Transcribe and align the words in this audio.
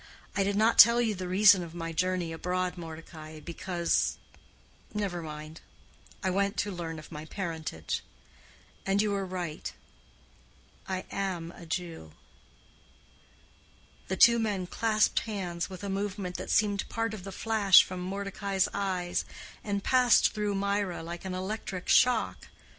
I 0.35 0.43
did 0.43 0.55
not 0.55 0.79
tell 0.79 0.99
you 0.99 1.13
the 1.13 1.27
reason 1.27 1.61
of 1.61 1.75
my 1.75 1.91
journey 1.93 2.33
abroad, 2.33 2.75
Mordecai, 2.75 3.39
because—never 3.39 5.21
mind—I 5.21 6.29
went 6.31 6.57
to 6.57 6.71
learn 6.71 6.99
my 7.11 7.25
parentage. 7.25 8.03
And 8.83 8.99
you 8.99 9.11
were 9.11 9.27
right. 9.27 9.71
I 10.87 11.05
am 11.11 11.51
a 11.51 11.67
Jew." 11.67 12.13
The 14.07 14.17
two 14.17 14.39
men 14.39 14.65
clasped 14.65 15.19
hands 15.19 15.69
with 15.69 15.83
a 15.83 15.87
movement 15.87 16.35
that 16.37 16.49
seemed 16.49 16.89
part 16.89 17.13
of 17.13 17.23
the 17.23 17.31
flash 17.31 17.83
from 17.83 17.99
Mordecai's 18.01 18.67
eyes, 18.73 19.23
and 19.63 19.83
passed 19.83 20.33
through 20.33 20.55
Mirah 20.55 21.03
like 21.03 21.25
an 21.25 21.35
electric 21.35 21.87
shock. 21.89 22.47